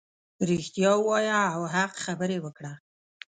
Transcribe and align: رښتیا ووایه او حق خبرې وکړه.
رښتیا 0.49 0.91
ووایه 0.97 1.39
او 1.55 1.61
حق 1.73 1.93
خبرې 2.05 2.37
وکړه. 2.41 2.73